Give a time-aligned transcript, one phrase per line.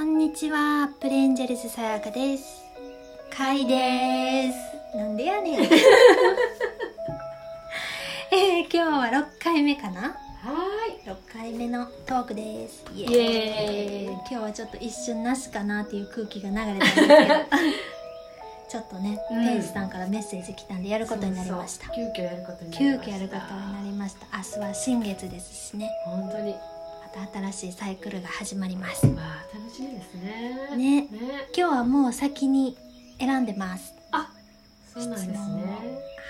[0.00, 0.88] こんにちは。
[0.98, 2.64] プレンジェルズさやかです。
[3.30, 4.96] かいです。
[4.96, 5.60] なんでやねん。
[5.68, 10.00] えー、今日は6回目かな？
[10.00, 10.16] は
[11.04, 12.82] 6回目のトークです。
[12.94, 14.14] イエーイ。
[14.14, 17.08] 今日はちょっと一瞬なしかなっていう空気が流れたんですけど。
[18.70, 19.44] ちょっとね、うん。
[19.44, 21.90] 天使さんからメッセージ来たんでやることになりました。
[21.90, 23.10] 急遽やることになり急ました。
[23.10, 24.26] 遽やることになりました。
[24.34, 25.90] 明日は新月ですしね。
[26.06, 26.56] 本当に
[27.16, 29.06] また新しいサイクルが始まります。
[29.06, 30.76] わあ楽しみですね。
[30.76, 31.02] ね。
[31.02, 31.08] ね。
[31.56, 32.76] 今日はもう先に
[33.18, 33.94] 選んでます。
[34.12, 34.32] あ
[34.92, 35.38] そうなんですね。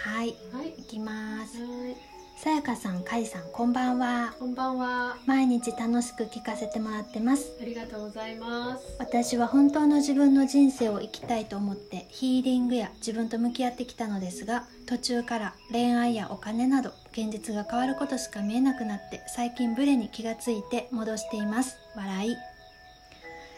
[0.05, 0.69] はいはい。
[0.79, 1.63] いきます。
[1.63, 2.10] はい
[2.43, 4.35] さやかさんかいさんこんばんは。
[4.39, 5.19] こんばんは。
[5.27, 7.53] 毎日楽しく聞かせてもらってます。
[7.61, 8.97] ありがとうございます。
[8.99, 21.77] 私は本当の自分の人生を生きたいと思ってヒーリングや自分と向き合ってきたのですが途中から恋愛やお金など現実が変わることしか見えなくなって最近ブレに気がついて戻しています。
[21.95, 22.37] 笑い。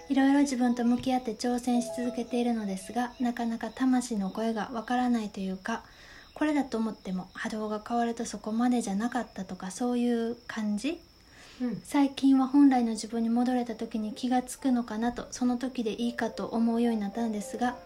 [0.09, 5.85] いろいろ自分と向き合って挑戦し続けているのですがなかなか魂の声がわからないというか
[6.35, 10.99] これだと思っても波動が変わるとそこまでじゃなかったとかそういう感じ？
[11.61, 11.81] うん。
[11.85, 17.77] 最近は本来の自分に戻れた時に気がつくのかなとその時でいいかと思うようになったんですが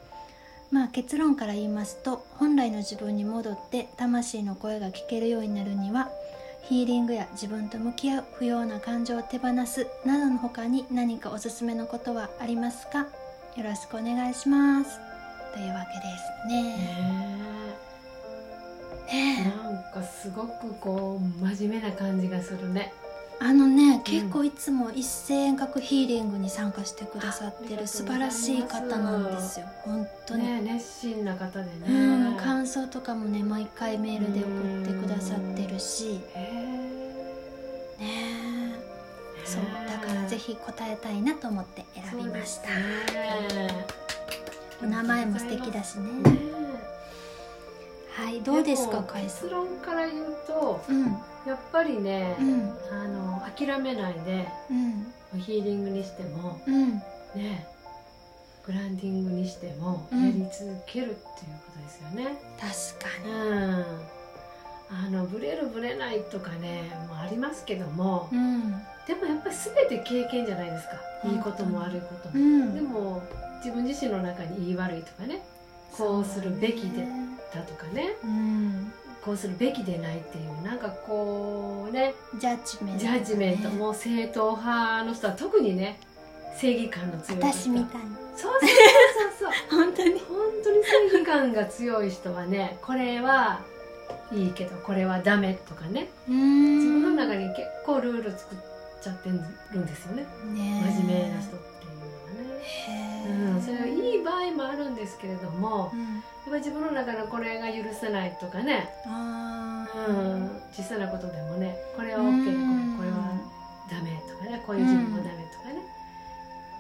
[0.71, 6.09] まあ結論から言いますと本来の自分に戻って魂の声が聞けるようになるには
[6.69, 13.07] ヒーリングや自分と向き合う不要な感情を手放すなどの他に何かおすすめのことはありますか？
[13.57, 14.99] よろしくお願いします。
[15.53, 17.46] というわけですね
[19.07, 19.53] ね。
[19.63, 22.93] なんかすごくこう真面目な感じがするね。
[23.39, 29.67] あのね、結構いつも一斉遠隔ヒーリングに参加してくださってる素晴らしい方なんですよ。
[29.85, 31.71] 本当に、ね熱心な方でね。
[31.87, 36.21] うん、感想とかもね毎回メールで送ってくださってるし。
[36.35, 36.77] ね。
[38.01, 38.37] え
[39.45, 43.87] そうだからぜひ答えたいなと思って選びました、ね。
[44.83, 46.31] お名前も素敵だしね。
[46.31, 46.56] ね
[48.17, 51.05] はいどうですか結論から言うとうん。
[51.47, 52.75] やっぱりね、うん。
[52.91, 55.41] あの諦めないでうん。
[55.41, 56.95] ヒーリングにしてもうん。
[57.35, 57.67] ね
[58.67, 60.25] グランディングにしてもうん。
[60.25, 62.39] やり続けるっていうことですよね。
[62.59, 63.85] 確かうん、
[65.07, 68.71] あのブレるブレないとかねもありますけどもにうん。
[69.07, 70.95] でもやっぱり全て経験じゃないですか。
[71.29, 72.35] いいことも悪いことも。
[72.35, 72.75] うん。
[72.75, 73.23] でも
[73.59, 75.43] 自分自身の中にいい悪いとかね
[75.93, 77.05] こうするべきで
[77.55, 78.17] だとかね。
[78.25, 78.93] うん。
[79.25, 82.15] こうするべきでないっていうなんかこうね。
[82.39, 85.99] ジャッジメント、ジャッジメントも正統派の人は特にね
[86.57, 88.03] 正義感の強い方私みたい。
[88.03, 88.69] にそうそう
[89.39, 89.81] そうそう。
[89.85, 90.21] 本当に。
[90.21, 93.61] 本当に正義感が強い人はねこれは
[94.33, 96.09] いいけどこれはダメとかね。
[96.29, 98.59] 自分の中に結構ルール作っ
[99.03, 99.35] ちゃってる
[99.81, 100.23] んですよね。
[100.55, 103.06] ね真面目な人っていうのはね。
[103.27, 113.33] へうん、それはいい、い場合もあるんですけれどもうん、やっぱり自分の中のこれが許せないとかね、うん、小さなことでもねこれはう OK んこれこれは
[113.91, 115.83] ダメとかねこういう自分はダメとかね、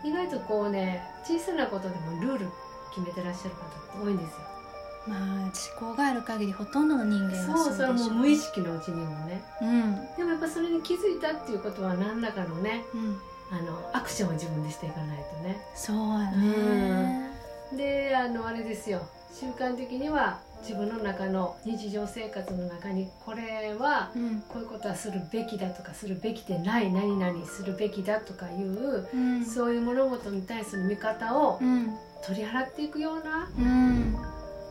[0.04, 2.50] 意外とこうね小さなことでもルール
[2.94, 4.56] 決めてらっしゃる方って多いんですよ。
[5.06, 9.42] まあ思考がある限りほとんどの人間はそうそれはもう無意識識のうちにもね。
[9.62, 9.94] うん。
[10.16, 13.20] でもやっぱそれに気づいたっていうことは何らかのねうん
[13.50, 15.56] あのアクションを自分でしていかないとね。
[15.74, 17.30] そうやね
[17.72, 19.02] であのあれですよ。
[19.38, 24.40] 習慣的には自分の中の日常生活の中にこれはうん。
[24.48, 29.44] こういうことはするべきだとかするべきでない何々するべきだとかいう、うん。
[29.44, 31.94] そういう物事に対する見方をうん。
[32.24, 34.16] 取り払っていくようなうん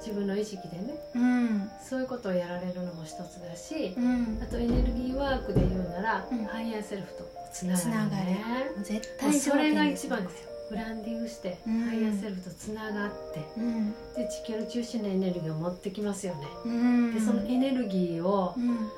[0.05, 1.69] 自分の意識でねうん。
[1.83, 4.39] そういうことをやられるのも一つだしうん。
[4.41, 6.45] あとエネルギーワークで言うなら、うん。
[6.45, 8.43] ハイヤーセルフとつながるね。
[8.83, 10.49] 絶対それが一番ですよ。
[10.69, 11.81] ブランディングして、うん。
[11.81, 13.91] ハイヤーセルフとつながってうん。
[14.15, 17.13] で地球の中心のエネルギーを持ってきますよね、うん。
[17.13, 18.89] でそのエネルギーをうん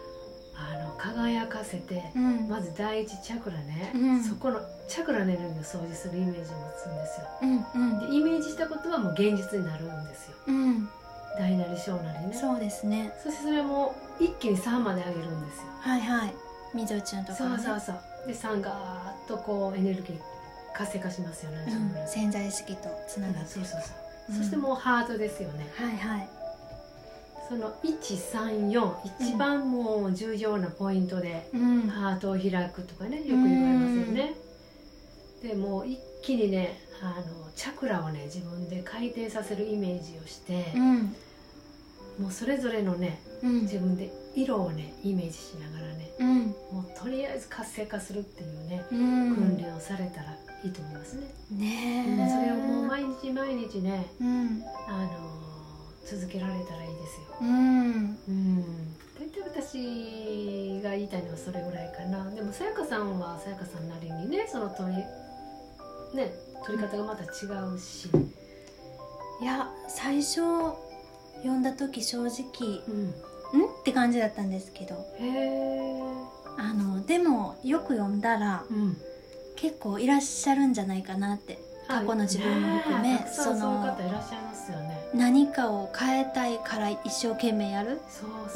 [0.57, 2.47] あの輝かせて、うん。
[2.50, 4.23] まず第一チャクラね、うん。
[4.23, 7.27] そこのチャクラのエネルギーを掃除するイメージを持つんですよ。
[7.42, 8.09] うんうん。
[8.09, 10.36] でイメージしたことはもう現実になるんですよ。
[10.48, 10.89] うん。
[11.38, 12.33] 大なり小なりね。
[12.33, 13.13] そうですね。
[13.24, 15.68] そしてそれも一気に3まで上げるんですよ。
[15.81, 16.33] はいはい。
[16.74, 18.00] みぞちゃんとかそうねそうそう。
[18.27, 20.19] で3がーっとこうエネルギー
[20.74, 22.07] 活性化しますよね、うん。
[22.07, 23.88] 潜在意識とつながってそうそうそ
[24.30, 24.38] う、うん。
[24.38, 25.68] そしてもうハートですよね。
[25.75, 26.30] はいはい
[27.47, 31.81] その134一番もう重要なポイントで、うん。
[31.88, 34.35] ハートを開くとかねよく言われますよね。
[35.41, 41.15] でもう一気にねあのチャクラをね自分で回転させるイメージをしてう、ん。
[42.19, 43.61] もうそれぞれのねうん。
[43.61, 46.45] 自分で色をねイメージしながらねうん。
[46.71, 49.35] もうとりあえず活性化するっていうね、うん。
[49.35, 54.63] 訓練をされたらいいいと思いますね、ねそれをもう毎日毎日ねうん。
[54.88, 55.46] あの
[56.09, 57.36] 続けられたらいいですよ。
[57.42, 58.18] うん。
[58.27, 58.63] うん。
[59.19, 62.30] 大体私が言いたいのはそれぐらいかな。
[62.31, 65.04] でもさやかさんはさやかさんなりにねその取り
[66.15, 66.31] ね
[66.65, 68.09] 取り方がまた違うし、
[69.42, 70.42] いや最初
[71.38, 73.65] 読んだ時正直うん、ん？
[73.65, 74.95] って感じだったんですけど。
[75.19, 76.01] へえ、
[76.57, 78.98] あのでもよく読んだらうん、
[79.56, 85.07] 結構いらっしゃるんじゃないかなって過去の自分も含めねその方いらっしゃいますよね。
[85.13, 88.00] 何かを変えたいから一生懸命やる。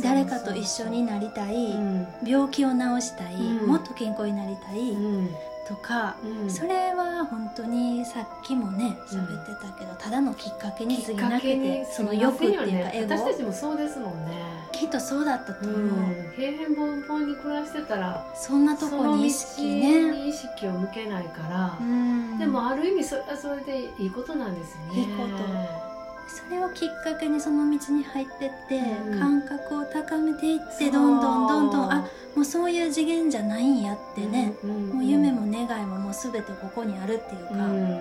[0.01, 2.07] 誰かと一緒になりたい、うん。
[2.25, 3.67] 病気を治したい、うん。
[3.67, 5.29] もっと健康になりたい、うん
[5.67, 6.49] とか、うん。
[6.49, 13.15] それは本当にさっきもね喋ってたけど、ただのきっかけに過ぎなくてその欲っていうかエゴ。
[13.15, 14.67] 私たちもそうですもんね。
[14.71, 20.11] きっとそうだったと思う、うん、平辺凡々に暮らしてたらそんなとこに意識ね。
[20.11, 21.77] に意識を向けないから。
[21.79, 22.37] う、ん。
[22.39, 24.99] でもある意味それはそれでいいことなんですよね。
[25.01, 25.90] いいこと
[26.27, 29.19] それをきっかけにその道に入ってって、うん。
[29.19, 37.97] 感覚を高めていってどんどんどんどんあもうそういう次元じゃないんやってね、うんうんもう夢も願いももう全てここにあるっていううか、ん。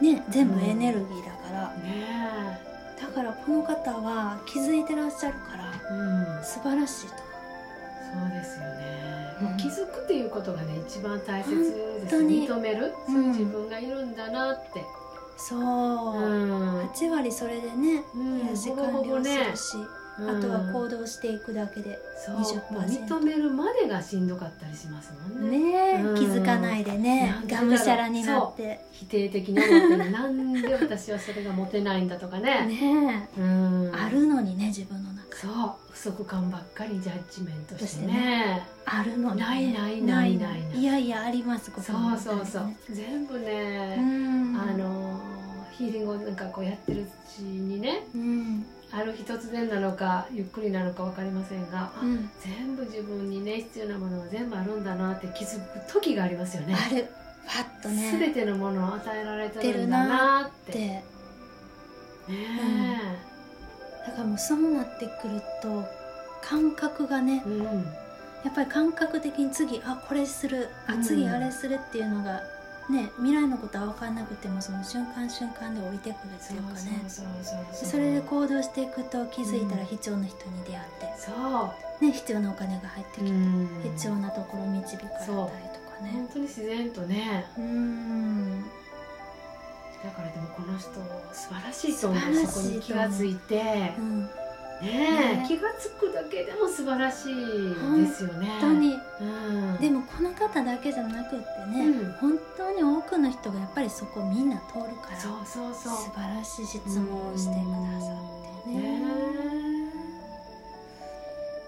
[0.00, 2.60] ね全部エネルギーだから、ね
[3.00, 7.16] だからこの方は気づいてらっしゃるからえ、うん、素晴らしいと。
[7.16, 9.46] そうですよね、うん。
[9.48, 12.48] もう気づくっていうことがね一番大切です本当に。
[12.48, 14.82] 認める、うんそういう自分がいるんだなって、
[15.36, 16.80] そう、うん。
[16.80, 18.02] 8割それでね
[18.52, 19.76] うしほぼ完了するし、
[20.18, 20.30] うん。
[20.30, 22.36] あとは行動していくだけで、そう。
[22.36, 25.58] 20%もう認めるまでがしんどかったりしますもんね。
[25.58, 26.14] ねえ、うん。
[26.16, 28.80] 気づかないでねがむしゃらになって。
[28.92, 32.66] 否定的に思ってなんで私はそれがモテないんだとかね。
[32.66, 33.92] ねうん。
[33.94, 35.50] えあるのにね自分の中そう。
[35.90, 38.66] 不足感ばっかりジャッジメントしてそしてね。
[38.84, 40.80] あるのに、ね、ないないないないない。
[40.80, 40.84] い。
[40.84, 41.70] やいやあります。
[41.70, 42.74] ここそうのそうそう。
[42.90, 44.56] 全部うね、ん。
[44.58, 45.20] あの
[45.72, 48.66] ヒーリングをなんかこうやってるうちにねうん。
[48.92, 52.30] ある日突然なのかゆっくりなのか分かりませんが、あうん。
[52.40, 56.74] 全部自分にね必要なものは全部あるんだなって気づく時がありますよね。
[56.74, 57.06] ある。
[57.46, 58.16] ファッとね。
[58.18, 60.72] 全てのものを与えられてるんだなって。
[60.72, 60.88] で
[62.28, 63.15] ね
[64.06, 65.84] だからもうそうなってくると
[66.40, 67.64] 感覚がねえうん。
[68.44, 71.02] やっぱり感覚的に次あこれするあうん。
[71.02, 72.42] 次あれするっていうのが
[72.88, 77.02] ね未来のことは分かんなくてもその瞬間瞬間で降りてくるっていうかね。
[77.08, 81.32] そうそうそうそれで行動していくと気づいたら必要な人に出会って、そ
[82.00, 82.04] う。
[82.04, 83.68] ね、必要なお金が入ってきて、うん。
[83.94, 85.46] 必要なところに導かれたりとか
[86.02, 86.10] ね。
[86.12, 87.46] 本当に自然とね。
[87.58, 88.64] うん
[90.04, 90.90] だからでもこの人
[91.32, 92.46] 素晴らしいと思う。
[92.46, 93.94] そこに気がついて。
[93.98, 94.22] うん。
[94.22, 94.28] ね
[94.82, 98.58] えね気がつくだけでも素晴らしいですよね。
[98.60, 98.94] 本当に。
[99.20, 99.76] うん。
[99.78, 102.12] でもこの方だけじゃなくってね、うん。
[102.12, 105.96] 本当に多くの人がやっぱりそこみんな通るからそうそうそう。
[105.96, 108.80] 素晴らしい質問をしてくださってね。
[108.80, 109.06] ね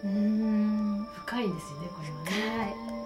[0.04, 1.06] うん。
[1.06, 2.74] え深いんですよねこれはね。
[2.86, 2.97] でも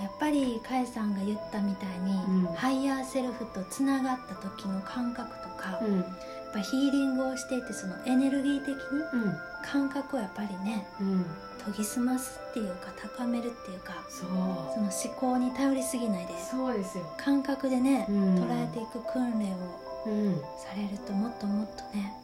[0.00, 2.54] やっぱりかえさんが言ったみたいに、うん。
[2.54, 5.96] ハイヤーセルフとつながった時の感覚とか、うん。
[5.98, 6.06] やっ
[6.52, 8.74] ぱヒーリングをしていてそのエネルギー的に
[9.12, 9.36] うん。
[9.64, 11.26] 感覚をやっぱりねうん。
[11.64, 14.90] 研ぎ澄ますっていうか高めるっていうかその思
[15.20, 17.04] 考に頼りすぎないでそうですよ。
[17.18, 18.34] 感覚でね、うん。
[18.36, 20.36] 捉えていく訓練をうん。
[20.36, 22.14] されるともっともっとね。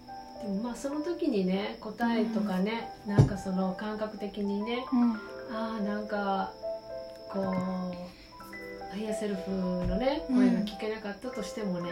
[0.43, 5.13] でもまあその時にね答えとかね、なんかその感覚的にねうん。
[5.55, 6.53] ああなんか
[7.35, 7.45] こう
[8.93, 10.37] ハイヤーセルフのねうん。
[10.37, 11.91] 声が聞けなかったとしてもね、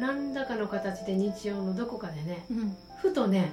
[0.00, 2.76] 何らかの形で日常のどこかでねうん。
[3.02, 3.52] ふとね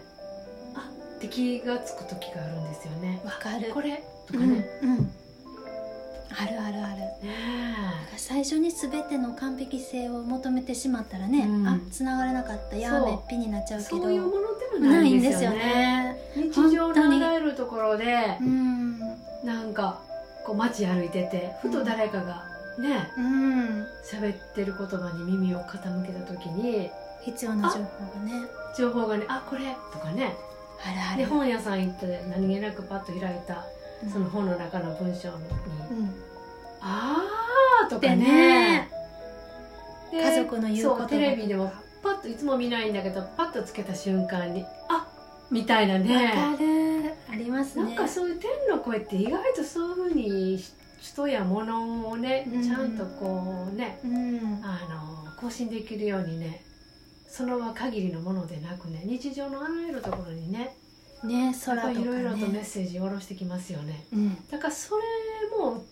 [0.74, 0.90] あ。
[1.18, 3.22] って気がつく時があるんですよね。
[3.26, 3.72] わかる。
[3.74, 4.04] これ？
[4.28, 5.12] とうんかね、うん
[6.38, 6.98] あるあるある。
[7.26, 7.36] ね
[8.18, 11.68] 最初に全ての完璧性を求めてしまったらね、うん。
[11.68, 12.76] あ繋がれなかった。
[12.76, 14.02] やめっぴになっちゃえうけど。
[14.02, 14.34] そういうもの
[14.80, 16.18] でもないんですよね。
[16.36, 19.00] 日常のあらゆるところでうん
[19.44, 20.02] なんか
[20.46, 22.44] こう街歩いててふと誰かが
[22.78, 23.88] ねうん。
[24.04, 26.90] 喋ってる言葉に耳を傾けた時に
[27.24, 28.48] 必要な情報がね。
[28.78, 30.36] 情報がね「あこれ」とかね。
[31.18, 33.64] で本屋さん行って何気なくパッと開いた
[34.04, 34.10] うん。
[34.10, 36.14] その本の中の文章にうん
[36.82, 38.90] 「あー」とかでねね
[40.12, 41.72] で家族の言う言葉そうテレビでも
[42.04, 45.08] パッといつも見ないんだけどパッとつけた瞬間に「あ
[45.50, 46.58] みたいなわね
[47.36, 47.84] ありますね。
[47.84, 50.60] なんかそういう天の声って意外とそういうふうに
[51.02, 52.64] 人や物をね、うん。
[52.64, 54.62] ちゃんとこうねうん。
[54.64, 56.64] あの更新できるようにね
[57.28, 60.78] その場限りのものでなくね日常のあらゆるところにね
[61.26, 64.06] ね空とかぱりいろいろとメッねセージを下ろしてきますよね。
[64.14, 64.48] うん。
[64.50, 65.04] だからそれ
[65.60, 65.84] も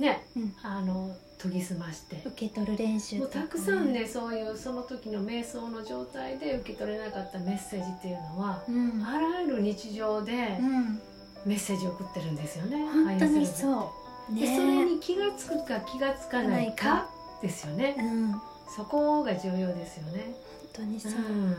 [0.00, 0.54] ねうん。
[0.64, 11.00] あの研ぎ澄まして受け取る練習もうとか、たくさんねそういうその時の瞑想の状態で受け取れなかったメッセージっていうのはうん、あらゆる日常でうん、
[11.46, 12.84] メッセージを送ってるんですよね。
[12.84, 13.92] 本当にうそ
[14.30, 17.08] うでそれねに気がつくか気がつかないか
[17.40, 18.02] ですよねう。
[18.02, 18.42] ん本
[18.76, 20.34] そこが重要ですよね。
[20.78, 21.54] 当にそう、ん。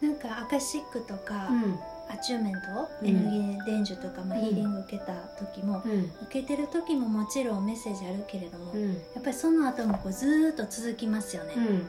[0.00, 1.78] なんかアカシックとか、うん。
[2.10, 2.58] アチューメント、
[3.00, 6.10] うんエネルギー伝授とか、まあ、うんヒーリング受けた時も、うん。
[6.22, 8.88] 受けてる時ももちろんメッセージあるけれども、うん。
[8.90, 11.88] やっぱりその後もこうずーっと続きますよね、うん。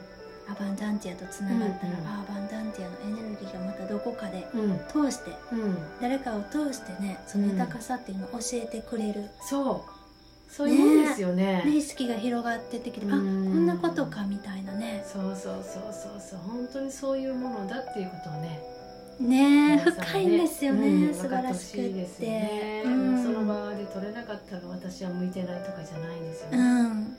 [0.52, 4.78] アバンダンティアとつながったら、うんあアバンダンティアのエネルギーがまたどこかでうん。
[4.88, 5.76] 通してうん。
[6.00, 9.94] 誰かを通してねその豊かさっていうのを教えてくれる、そう。
[10.50, 11.64] そういうもんですよね。
[11.64, 18.60] ね、意識が広がってってきて、あこうんんなことかみたいなねそうそうそうそうそう本当にそういうものだっていうことをね
[19.20, 21.88] ね深いんですよね、うん素晴らしくて。
[21.90, 23.22] ですね、うん。
[23.22, 26.48] その場で取れなかったら私は向いてないとかじゃないんですよ。
[26.52, 27.16] うね、ん。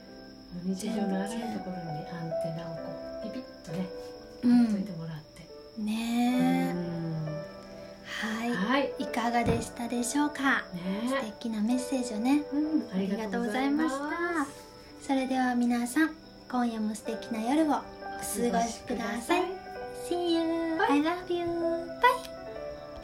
[0.66, 2.82] 日常のあらゆるところにアンテナをこ
[3.24, 3.88] うピピッとね
[4.44, 4.66] うん。
[4.68, 7.26] 貼っといてもらって、ねえ、うん。
[8.06, 8.52] はい。
[8.52, 8.94] はい。
[9.00, 10.64] いかがでしたでしょうか？
[10.72, 12.44] 素ね敵なメッセージをね。
[12.54, 14.48] うん、ありがとうございました
[15.02, 16.12] それでは皆さん
[16.50, 19.44] 今夜も素敵な夜をお過ごしください。
[20.10, 20.82] See you!
[20.88, 21.65] I love you!